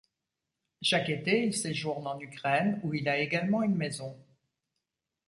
Chaque 0.81 1.09
été, 1.09 1.45
il 1.45 1.53
séjourne 1.53 2.07
en 2.07 2.19
Ukraine 2.19 2.79
où 2.81 2.95
il 2.95 3.07
a 3.07 3.19
également 3.19 3.61
une 3.61 3.75
maison. 3.75 4.17